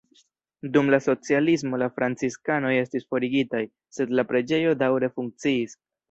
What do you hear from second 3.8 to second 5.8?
sed la preĝejo daŭre funkciis.